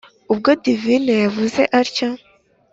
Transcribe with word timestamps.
ubwo 0.31 0.49
divine 0.63 1.11
yavuze 1.23 1.61
atyo, 1.79 2.09